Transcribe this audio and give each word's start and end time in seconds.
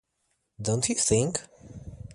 Don't 0.59 0.89
you 0.89 0.95
think? 0.95 1.45